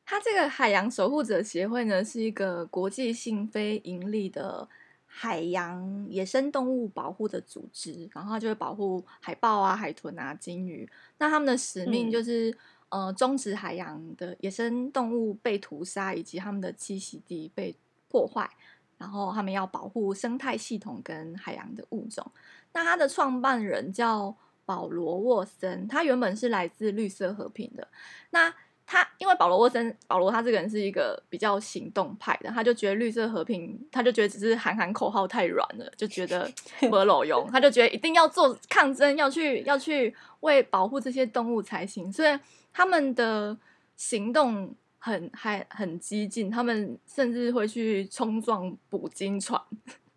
[0.05, 4.67] 他这个海洋守护者协会呢，是一个国际性非盈利的
[5.13, 10.89] 海洋野生动物保护的组织，然后他就会保护海豹啊、海豚啊、鲸鱼。
[11.17, 12.49] 那他们的使命就是。
[12.49, 12.57] 嗯
[12.91, 17.73] 呃，终止海洋的野生动物被屠杀，以及他们的栖息地被
[18.09, 18.49] 破坏，
[18.97, 22.29] 然后他们要保护生态系统跟海洋的物种。
[22.73, 27.87] 那他的创办人叫保罗沃森，他原本是来自绿色和平的。
[28.31, 28.53] 那
[28.91, 36.51] 他因为保罗沃森，保罗他这个人是一个比较行动派的，他就觉得绿色和平，他就觉得只是喊喊口号太软了，就觉得
[36.81, 42.39] 没有用，他就觉得一定要做抗争，要去要去为保护这些动物才行，所以。
[42.73, 43.57] 他们的
[43.97, 49.61] 行动很还很激进，他们甚至会去冲撞捕鲸船。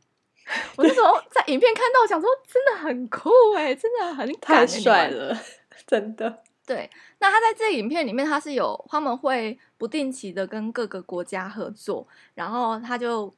[0.79, 5.37] 我那时候在影片看到，想说真的很酷哎，真的很太帅了，
[5.85, 6.45] 真的。
[6.67, 13.33] 对，那他在这个影片里面，他是有他们会不定期的跟各个国家合作，然后他就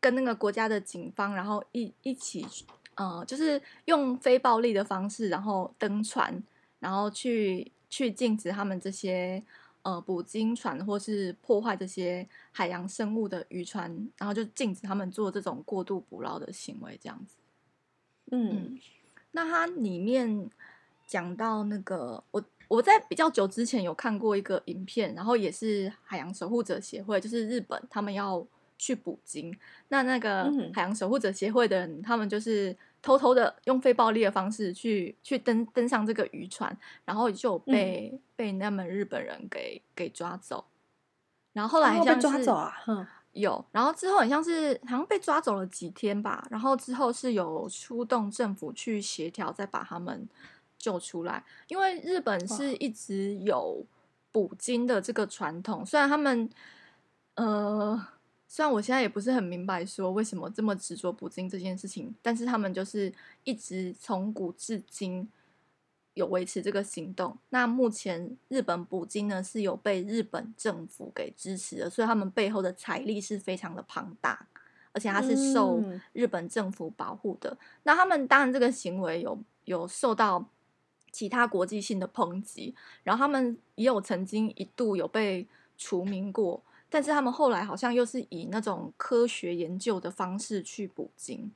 [0.00, 2.46] 跟那个国家的警方，然后一一起，
[2.96, 6.42] 呃，就是用非暴力的方式，然后登船，
[6.78, 7.72] 然后去。
[7.88, 9.40] 去禁止他们这些
[9.82, 17.36] 呃捕鲸船，或是破坏这些海洋生物的渔船，然后就禁止他们做这种过度捕捞的行为，这样子。
[18.32, 18.80] 嗯，嗯，
[19.30, 20.50] 那它里面
[21.06, 28.46] 讲到那个，我我在比较久之前有看过一个影片，然后也是海洋守护者协会，就是日本他们要
[28.78, 29.56] 去捕鲸，
[29.88, 32.76] 那那个海洋守护者协会的人，他们就是。
[33.02, 40.64] 偷偷的用非暴力的方式去去登登上这个渔船，然后就被、嗯、被那们日本人给给抓走，
[41.52, 42.74] 然后后来好像是抓走啊，
[43.30, 50.28] 有，然后之后很像是好像被抓走了几天吧，然后之后是有出动政府去协调，再把他们
[50.78, 53.84] 救出来，因为日本是一直有
[54.32, 56.48] 捕鲸的这个传统，虽然他们
[57.34, 58.06] 呃。
[58.48, 63.12] 虽然我现在也不是很明白，说为什么这么执着捕鲸这件事情，但是他们就是
[63.42, 65.28] 一直从古至今
[66.14, 67.36] 有维持这个行动。
[67.48, 74.46] 那目前日本捕鲸呢是有被日本政府给支持的，所以他们背后的财力是非常的庞大，
[74.92, 77.50] 而且它是受日本政府保护的。
[77.50, 80.48] 嗯、那他们当然这个行为有有受到
[81.16, 85.46] 其他国际性的抨击，然后他们也有曾经一度有被
[85.78, 86.62] 除名过。
[86.90, 91.50] 但是他们后来好像又是以那种科学研究的方式去捕鲸，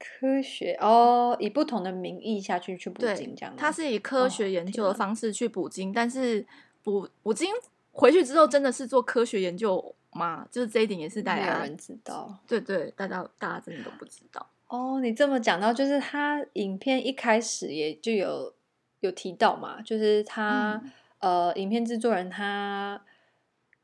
[0.00, 3.54] 科学哦，以不同的名义下去去捕鲸，这样。
[3.56, 6.44] 他是以科学研究的方式去捕鲸，哦、但是
[6.82, 7.48] 捕捕鲸
[7.92, 10.44] 回去之后真的是做科学研究吗？
[10.50, 12.36] 就是这一点也是大家没有人知道。
[12.48, 14.44] 对对，大家大家真的都不知道。
[14.76, 18.54] 哦，你这么讲到，就是他影片一开始也就有
[19.00, 20.80] 有提到嘛，就是他、
[21.20, 23.02] 嗯、呃，影片制作人他。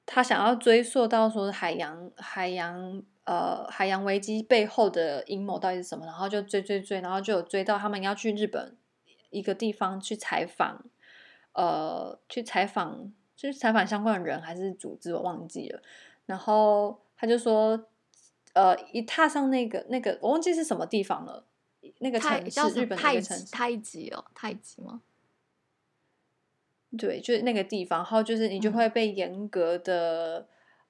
[0.05, 8.77] 他想要追溯到说海洋海洋呃海洋危机背后的阴谋到底是什么，然后就追追追，然后就有追到他们要去日本
[9.31, 10.85] 一个地方去采访，
[11.53, 15.81] 呃，去采访就是采访相关的人还是组织我忘记了，
[16.27, 17.87] 然后他就说，
[18.53, 21.45] 呃，一踏上那个那个我忘记是什么地方了，
[21.99, 23.51] 那个城市日本的一个城市。
[23.51, 25.03] 太极哦，太极吗？
[26.99, 30.47] 对，就是那个地方，然后就是你就会被严格的、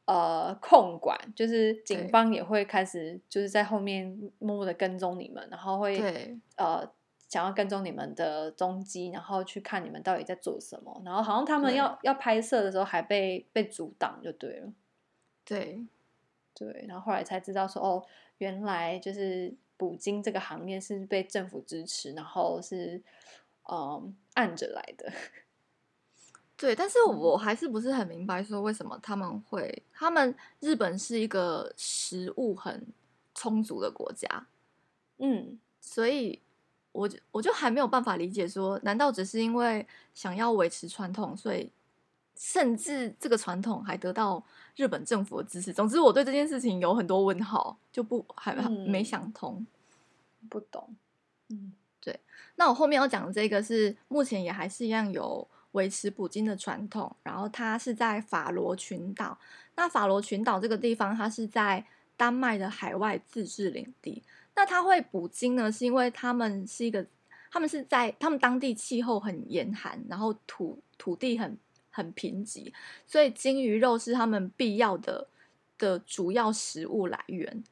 [0.06, 4.06] 嗯、呃控管，就是警方也会开始就是在后面
[4.40, 6.84] 默默的跟踪你们，然后会呃
[7.28, 14.72] 想要跟踪你们的踪迹，然后去看你们到底在做什么，然后好像他们要要拍摄的时候还被被阻挡，就对了。
[15.44, 15.86] 对
[16.54, 18.04] 对，然后后来才知道说哦，
[18.38, 23.02] 原来就是捕鲸这个行业是被政府支持，然后是
[23.70, 25.12] 嗯按着来的。
[26.56, 29.82] 对，但是我还是不是很明白，说为什么他们会？
[29.92, 32.86] 他们日本是一个食物很
[33.34, 34.46] 充足的国家，
[35.18, 36.40] 嗯，所以
[36.92, 39.84] 我就我就还没有办法理解说，难道只是因为
[40.14, 41.68] 想要维持传统，所以
[42.36, 44.42] 甚至这个传统还得到
[44.76, 45.72] 日本政府的支持？
[45.72, 49.66] 总之，我对这件事情有很多问号，就不还没想通，
[50.40, 50.94] 嗯、不懂。
[51.48, 52.18] 嗯，对。
[52.56, 59.38] 那我后面要讲的这个是目前也还是一样有维持捕鲸的传统，然后它是在法罗群岛。
[59.74, 61.84] 那法罗群岛这个地方，它是在
[62.16, 64.22] 丹麦的海外自治领地。
[64.54, 67.06] 那它会捕鲸呢，是因为他们是一个，
[67.50, 71.56] 他们是在他们当地气候很严寒，然后土土地很
[71.92, 72.72] 很贫瘠，
[73.06, 75.28] 所以鲸鱼肉是他们必要的
[75.78, 77.62] 的主要食物来源。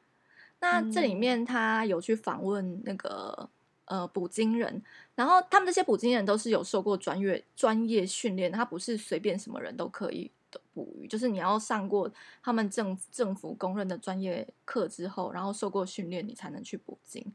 [0.61, 3.49] 那这里面他有去访问那个
[3.85, 4.81] 呃捕鲸人，
[5.15, 10.31] 然后他们这些捕鲸人都是有受过专业专业训练，他不是随便什么人都可以。
[10.51, 12.11] 的捕鱼就是你要上过
[12.43, 17.25] 他们政政府公认的专业课之后，然后受过训练，你才能去捕鲸。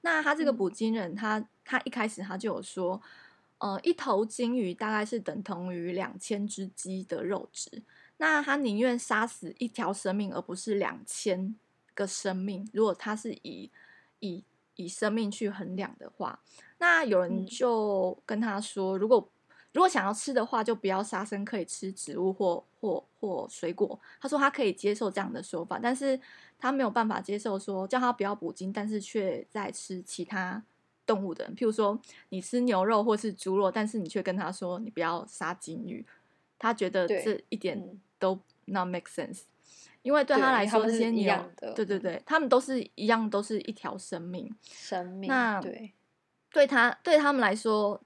[0.00, 3.00] 那他这个捕鲸人，他他一开始他就有说，
[3.64, 7.82] 呃，一头鲸鱼大概是等同于两千只鸡的肉质。
[8.18, 11.54] 那他宁愿杀死一条生命，而不是两千
[11.94, 12.68] 个生命。
[12.74, 13.70] 如果他是以
[14.20, 14.44] 以
[14.76, 16.38] 以生命去衡量的话，
[16.76, 19.26] 那有人就跟他说，如果
[19.72, 23.98] 如果想要吃的话，就不要杀生，可以吃植物或或或水果。
[24.20, 26.20] 他说他可以接受这样的说法，但是
[26.58, 30.62] 他没有办法接受说叫他不要捕鲸，但是却在吃其他
[31.06, 31.54] 动物的人。
[31.54, 36.04] 譬如说你吃牛肉或是猪肉，但是你却跟他说你不要杀金鱼，
[36.58, 39.42] 他觉得这一点都 not make sense，
[40.02, 41.34] 因为对他来说这些牛，
[41.74, 45.28] 对对对，他们都是一样，都是一条生命，生命。
[45.28, 45.92] 那对
[46.52, 48.00] 对他对他们来说。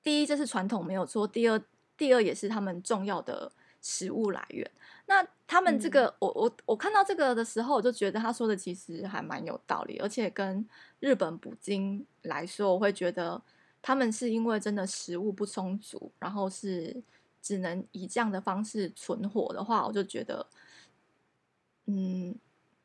[0.00, 1.26] 第一，这是传统没有错。
[1.26, 1.60] 第二，
[1.96, 3.50] 第二也是他们重要的
[3.82, 4.70] 食物来源。
[5.06, 9.98] 那他们这个，嗯、我我我看到这个的时候，我就觉得他说的其实还蛮有道理。
[9.98, 10.64] 而且跟
[11.00, 13.42] 日本捕鲸来说，我会觉得
[13.80, 17.02] 他们是因为真的食物不充足，然后是
[17.40, 20.46] 只能以这样的方式存活的话，我就觉得，
[21.86, 22.32] 嗯，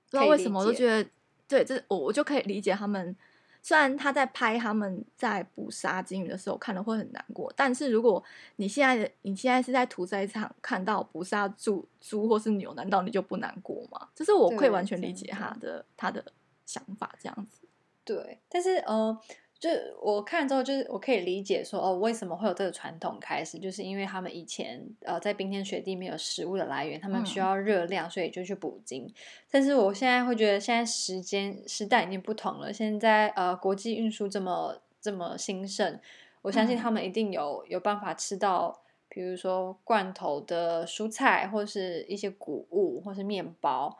[0.10, 1.10] 不知道为什么，我就觉得
[1.48, 3.16] 对，这我我就可以理解他们。
[3.64, 8.24] 虽然他在拍他们在捕杀鲸鱼的时候看了会很难过，但是如果
[8.58, 14.10] 你现在的你现在是在屠宰场看到捕杀猪猪或是牛，难道你就不难过吗？
[14.14, 16.24] 就是我可以完全理解他的他的
[16.66, 17.68] 想法这样子。
[18.04, 19.18] 对，但是呃。
[19.64, 19.70] 就
[20.02, 29.06] 我看之后，就是我可以理解说，哦，为什么会有这个传统开始，就是因为他们以前呃在冰天雪地没有食物的来源，他们需要热量，所以就去捕鲸。
[29.06, 29.14] 嗯。
[29.50, 35.98] 但是我现在会觉得，现在时间时代已经不同了，现在呃国际运输这么这么兴盛，
[36.42, 43.98] 我相信他们一定有有办法吃到，比如说罐头的蔬菜，或是一些谷物，或是面包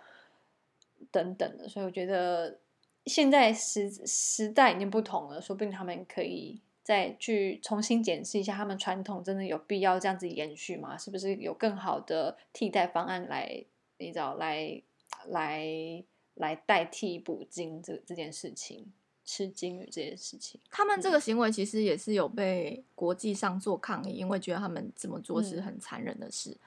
[1.10, 2.60] 等等的，所以我觉得。
[3.06, 10.98] 现在时时代已经不同了，说不定他们可以再去重新检视一下，他们传统真的有必要这样子延续吗？
[10.98, 13.66] 是不是有更好的替代方案来，
[13.98, 14.82] 你知道，来
[15.28, 16.04] 来
[16.36, 18.92] 来代替捕鲸这这件事情，
[19.26, 20.62] 吃鲸鱼这件事情？
[20.72, 26.52] 他们这个行为其实也是有被国际上做抗议，因为觉得他们这么做是很残忍的事。
[26.52, 26.60] 嗯、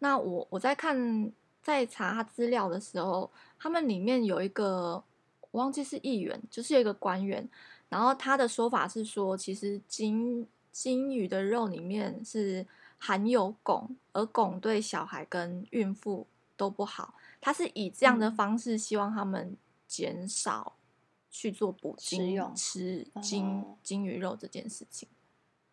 [0.00, 5.04] 那我我在看在查他资料的时候，他们里面有一个。
[5.54, 7.48] 我忘记是议员，就是有一个官员，
[7.88, 12.66] 然后他的说法是说，其实金金鱼的肉里面是
[12.98, 17.14] 含有汞，而汞对小孩跟孕妇都不好。
[17.40, 20.74] 他是以这样的方式希望他们减少
[21.30, 25.08] 去做捕鲸吃金金鱼肉这件事情。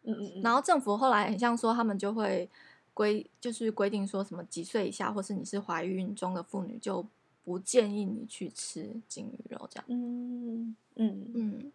[0.04, 0.42] 嗯嗯嗯。
[0.44, 2.48] 然后政府后来很像说，他们就会
[2.94, 7.04] 规就是规定说什么几岁以下，或是你是怀孕中的妇女就。
[7.44, 9.86] 不建议你去吃鲸鱼肉，这样。
[9.88, 11.72] 嗯嗯嗯。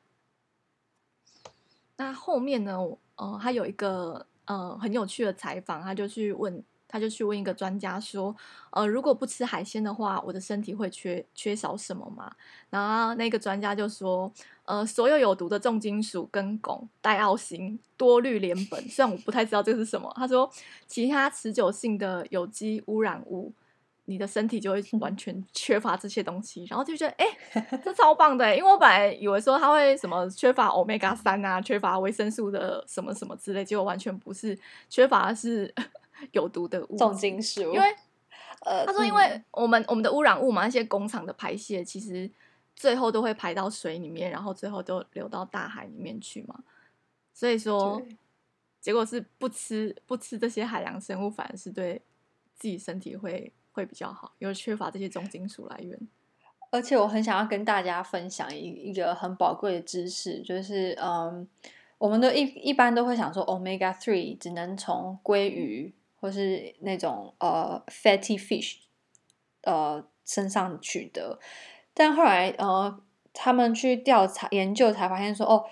[1.97, 2.79] 那后面呢？
[3.17, 8.37] 呃，他有一个呃很有趣的采访，他就去问，他就去问一个专家说，
[8.69, 12.31] 呃，如果不吃海鲜的话，我的身体会缺缺少什么吗？
[12.69, 14.31] 然后那个专家就说，
[14.65, 20.13] 呃，所有有毒的重金属跟汞、戴奥辛、多氯联苯，虽然我不太知道这是什么。
[20.15, 20.53] 他说，
[20.87, 23.51] 其他持久性的有机污染物。
[24.09, 34.57] 你的身体就会完全缺乏这些东西，然后就觉得，哎、欸，这超棒的，因为我本来以为说它会什么缺乏欧米伽三啊，缺乏维生素的什么什么之类，结果完全不是，
[34.89, 35.75] 缺乏的是
[36.31, 37.61] 有毒的物，重金属。
[37.63, 37.85] 因为，
[38.61, 42.31] 呃，他说，因为我们我们的污染物嘛，那些工厂的排泄，其实
[42.77, 46.63] 最后都会排到水里面，然后最后都流到大海里面去嘛。
[47.35, 48.01] 所以说，
[48.81, 52.01] 结果是不吃不吃这些海洋生物，反而是对
[52.55, 53.53] 自己身体会。
[53.77, 56.09] 会比较好，因为缺乏这些重金属来源。
[56.71, 61.47] 而且我很想要跟大家分享一一个很宝贵的知识，就是嗯，
[61.99, 68.79] 我们都一一般都会想说，omega three 只能从鲑鱼或是那种呃 fatty fish
[69.63, 71.39] 呃身上取得，
[71.95, 73.01] 但后来呃
[73.33, 75.65] 他们去调查研究才发现说，哦，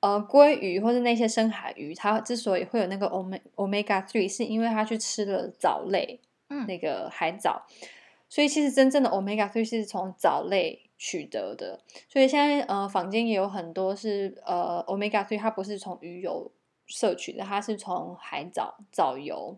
[0.00, 7.66] 呃鲑鱼或是那些深海鱼，它之所以会有那个 omega omega three，是因为它去吃了藻类，那个海藻。
[8.28, 11.78] 所以其实真正的 omega three 是从藻类取得的，
[12.08, 16.50] 所以现在呃坊间也有很多是呃 omega three 它不是从鱼油
[16.86, 19.56] 摄取的，它是从海藻藻油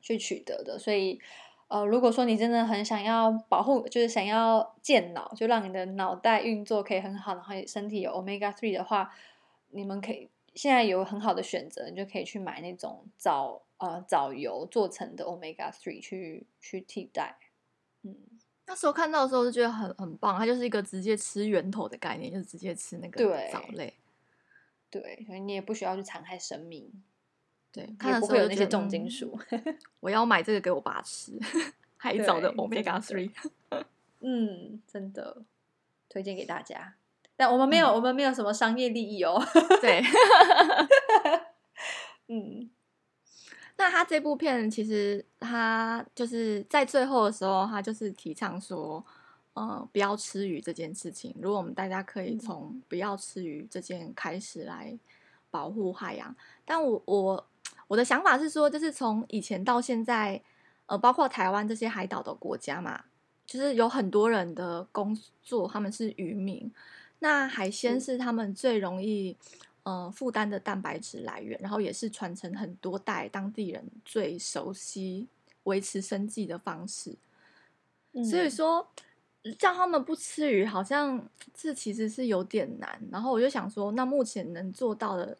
[0.00, 0.76] 去取得的。
[0.76, 1.20] 所以
[1.68, 9.14] 呃如果说你真的很想要保护，就是想要健脑，就让你的脑袋运作可以很好，然后身体有 omega three 的话，
[9.70, 17.36] 你们可以现在有很好的选择，你就可以去买那种藻呃藻油做成的 omega three 去去替代。
[18.02, 18.16] 嗯，
[18.66, 23.92] 那时候看到的时候就觉得很很棒，它就是一个直接吃源头的概念，就是直接吃那个藻类。
[24.88, 26.90] 对，所以你也不需要去残害生命。
[27.72, 29.38] 对，看的时候有那些重金属。
[30.00, 31.38] 我要买这个给我爸吃，
[31.96, 33.30] 海藻的 Omega Three。
[34.20, 35.42] 嗯，真的
[36.08, 36.94] 推荐给大家。
[37.36, 39.40] 但我们没有，嗯、我们没有什么商业利益哦。
[39.80, 40.02] 对。
[42.28, 42.70] 嗯。
[43.80, 49.02] 那他这部片其实他就是在最后的时候，他就是提倡说，
[49.54, 51.34] 呃，不要吃鱼这件事情。
[51.40, 54.98] 如果我们大家可以从不要吃鱼这件开始来
[55.50, 57.48] 保护海洋，但我我
[57.88, 60.42] 我的想法是说，就是从以前到现在，
[60.84, 63.04] 呃，包括台湾这些海岛的国家嘛，
[63.46, 66.70] 就是有很多人的工作他们是渔民，
[67.20, 69.38] 那海鲜是他们最容易。
[69.82, 75.26] 呃，负担的蛋白质来源，然后也是传承很多代当地人最熟悉
[75.62, 77.16] 维持生计的方式。
[78.12, 78.86] 嗯、所以说，
[79.58, 83.00] 叫他们不吃鱼，好像这其实是有点难。
[83.10, 85.38] 然后我就想说，那目前能做到的，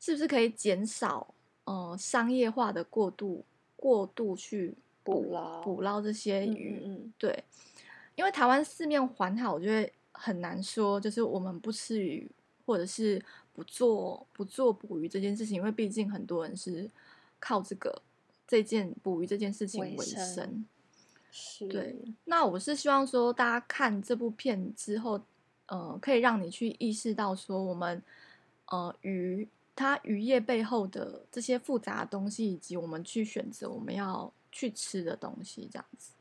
[0.00, 1.34] 是不是可以减少
[1.64, 3.44] 呃商业化的过度
[3.76, 6.80] 过度去捕捞捕捞这些鱼？
[6.82, 7.44] 嗯，嗯，对，
[8.14, 12.30] 因为台湾四面环海，我觉得很难说，就是我们不吃鱼。
[12.66, 16.90] 或者是不做不做捕鱼这件事情，因为毕竟很多人是
[17.38, 18.02] 靠这个
[18.48, 20.66] 这件捕鱼这件事情为生。
[21.30, 21.96] 是，对。
[22.24, 25.20] 那我是希望说，大家看这部片之后，
[25.66, 28.02] 呃，可以让你去意识到说，我们
[28.66, 36.12] 呃鱼它渔业背后的这些复杂的东西，以及我们去选择我们要去吃的东西，这样子。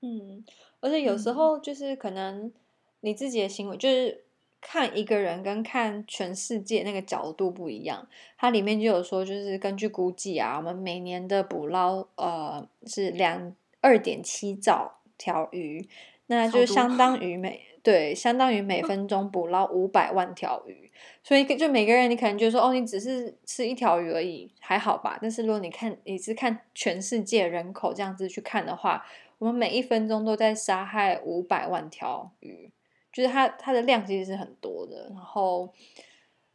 [0.00, 0.44] 嗯，
[0.80, 2.52] 而且有时候就是可能
[3.00, 4.24] 你自己的行为就是。
[4.60, 8.06] 看一个人跟看全世界那个角度不一样，
[8.36, 15.88] 它里面就有说，就是根据估计啊，我们每年的捕捞呃是两二点七兆条鱼，
[16.26, 20.90] 那就相当 于每对相当于每分钟捕捞五百万条鱼，
[21.22, 25.18] 所以就每个人你可能就说哦，你只是吃一条鱼而已，还好吧？
[25.22, 29.06] 但是如果你看你是看全世界人口这样子去看的话，
[29.38, 32.70] 我们每一分钟都在杀害五百万条鱼。
[33.12, 35.72] 就是它它的量其实是很多的，然后，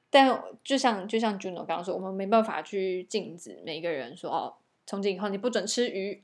[0.10, 4.54] 但就像就像 Juno 刚刚说，我们没办法去禁止每个人说哦，
[4.86, 6.24] 从今以后你不准吃鱼。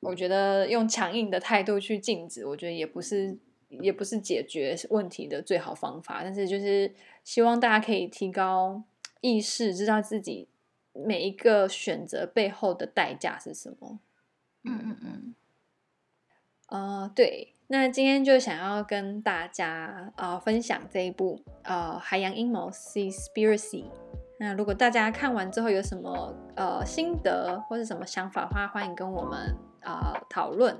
[0.00, 3.38] 我觉得用强硬的态度去禁止，我觉得也不是
[3.70, 6.20] 也不是解决问题的最好方法。
[6.22, 6.92] 但是就是
[7.24, 8.82] 希望大家可以提高
[9.22, 10.46] 意识，知道自己
[10.92, 13.98] 每一个选择背后的代价是什么。
[14.64, 15.34] 嗯嗯嗯。
[16.68, 17.53] 呃，对。
[17.66, 23.84] 那今天就想要跟大家呃分享这一部呃海洋阴谋 Seaspiracy。
[24.38, 30.76] 那如果大家看完之后有什么呃心得或是什么想法的话，欢迎跟我们呃讨论。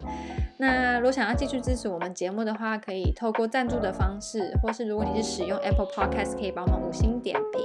[0.59, 7.65] 那如果想要继续支持我们节目的话，可以透过赞助的方式，或是如果你是使用 Apple Podcast，可以帮我们五星点评。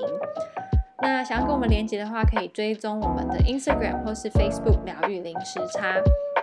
[1.02, 5.96] 那想要跟我们连接的话，可以追踪我们的 Instagram 或是 Facebook 疗愈零时差。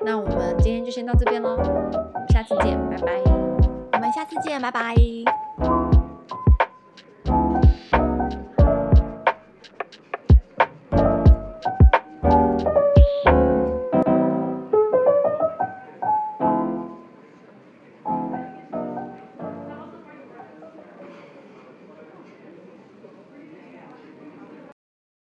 [0.05, 1.57] 那我们今天就先到这边喽，
[2.47, 3.13] 次见，拜拜。
[3.93, 4.95] 我们下次见，拜拜。